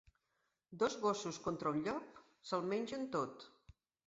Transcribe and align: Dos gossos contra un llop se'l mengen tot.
Dos 0.83 0.95
gossos 1.03 1.37
contra 1.43 1.71
un 1.75 1.83
llop 1.89 2.19
se'l 2.53 2.67
mengen 2.73 3.07
tot. 3.19 3.47